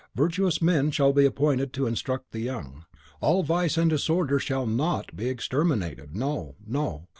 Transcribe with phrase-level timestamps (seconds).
[0.15, 2.85] Virtuous men shall be appointed to instruct the young.
[3.19, 7.07] All vice and disorder shall be NOT exterminated no, no!